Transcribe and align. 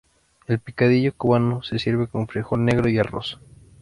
El 0.47 0.57
picadillo 0.57 1.13
cubano 1.15 1.61
se 1.61 1.77
sirve 1.77 2.07
con 2.07 2.27
frijol 2.27 2.65
negro 2.65 2.89
y 2.89 2.97
arroz. 2.97 3.39